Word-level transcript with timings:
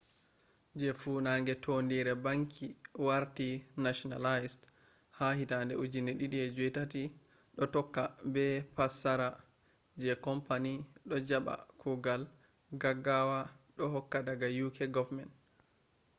je 0.79 0.89
funange 1.01 1.53
tondire 1.63 2.13
banki 2.25 2.65
warti 3.05 3.49
nationalized 3.85 4.61
ha 5.17 5.27
2008 5.41 7.01
do 7.55 7.63
tokka 7.73 8.03
be 8.33 8.45
passara 8.77 9.29
je 10.01 10.11
company 10.25 10.73
do 11.09 11.15
jaba 11.27 11.55
kugal 11.81 12.21
gaggawa 12.81 13.39
do 13.75 13.83
hokka 13.93 14.17
daga 14.27 14.47
uk 14.67 14.77
government 14.95 15.33